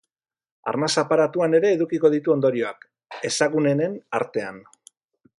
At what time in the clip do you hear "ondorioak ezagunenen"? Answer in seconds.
2.37-3.99